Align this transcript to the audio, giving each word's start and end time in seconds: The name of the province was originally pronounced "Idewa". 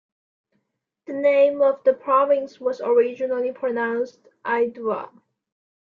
The 1.05 1.13
name 1.13 1.61
of 1.61 1.83
the 1.83 1.93
province 1.93 2.59
was 2.59 2.81
originally 2.81 3.51
pronounced 3.51 4.29
"Idewa". 4.43 5.11